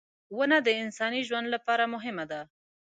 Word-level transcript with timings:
•ونه 0.37 0.57
د 0.67 0.69
انساني 0.83 1.21
ژوند 1.27 1.47
لپاره 1.55 1.83
مهمه 1.93 2.25
ده. 2.31 2.41